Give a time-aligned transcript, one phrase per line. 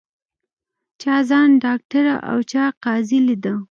[1.01, 3.53] چا ځان ډاکټره او چا قاضي لیده